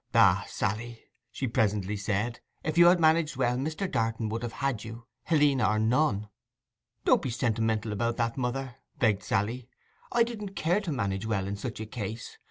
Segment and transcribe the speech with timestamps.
[0.15, 3.85] 'Ah, Sally,' she presently said, 'if you had managed well Mr.
[3.87, 6.27] Darton would have had you, Helena or none.'
[7.05, 9.69] 'Don't be sentimental about that, mother,' begged Sally.
[10.11, 12.39] 'I didn't care to manage well in such a case.